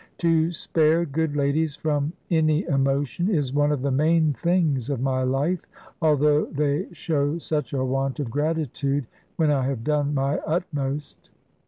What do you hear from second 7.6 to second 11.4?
a want of gratitude, when I have done my utmost.